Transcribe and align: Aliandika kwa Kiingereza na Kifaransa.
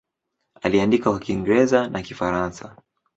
Aliandika 0.61 1.09
kwa 1.11 1.19
Kiingereza 1.19 1.89
na 1.89 2.01
Kifaransa. 2.01 2.75